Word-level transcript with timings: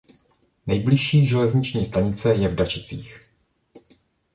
Nejbližší 0.67 1.25
železniční 1.27 1.85
stanice 1.85 2.33
je 2.35 2.49
v 2.49 2.55
Dačicích. 2.55 3.21